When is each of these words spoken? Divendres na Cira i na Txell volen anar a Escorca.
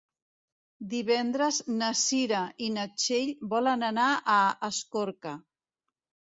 Divendres 0.93 1.59
na 1.73 1.89
Cira 1.99 2.41
i 2.69 2.71
na 2.79 2.87
Txell 2.95 3.31
volen 3.55 3.87
anar 3.93 4.09
a 4.39 4.41
Escorca. 4.73 5.39